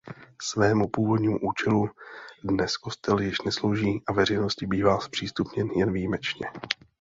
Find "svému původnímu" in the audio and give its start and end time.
0.41-1.39